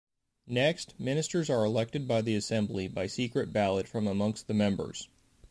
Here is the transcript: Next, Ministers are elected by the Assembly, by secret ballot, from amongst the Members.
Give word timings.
Next, 0.47 0.99
Ministers 0.99 1.47
are 1.47 1.63
elected 1.63 2.07
by 2.07 2.23
the 2.23 2.33
Assembly, 2.33 2.87
by 2.87 3.05
secret 3.05 3.53
ballot, 3.53 3.87
from 3.87 4.07
amongst 4.07 4.47
the 4.47 4.53
Members. 4.55 5.07